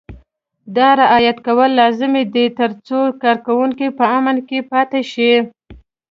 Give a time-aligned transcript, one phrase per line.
[0.75, 5.31] دا رعایت کول لازمي دي ترڅو کارکوونکي په امن کې پاتې شي.